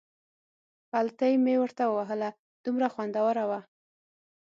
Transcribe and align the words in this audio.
پلتۍ 0.89 1.33
مې 1.43 1.55
ورته 1.61 1.83
ووهله، 1.87 2.29
دومره 2.63 2.87
خوندوره 2.93 3.43
وه. 3.49 3.59